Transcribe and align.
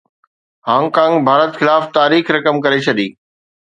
Hong 0.67 0.87
Kong 0.95 1.15
Bharat 1.27 1.51
خلاف 1.59 1.83
تاريخ 1.97 2.23
رقم 2.35 2.55
ڪري 2.65 2.79
ڇڏي 2.85 3.07